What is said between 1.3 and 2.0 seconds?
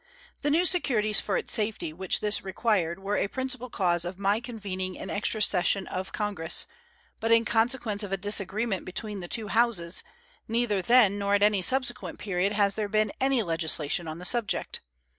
its safety